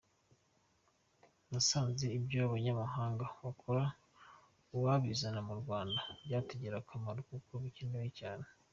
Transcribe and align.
Nasanze 1.51 2.05
ibyo 2.17 2.37
abanyamahanga 2.47 3.25
bakora 3.43 3.83
uwabizana 4.75 5.39
mu 5.47 5.53
Rwanda, 5.61 5.99
byatugirira 6.25 6.75
akamaro 6.79 7.19
kuko 7.29 7.51
bikenewe 7.65 8.09
cyane. 8.19 8.45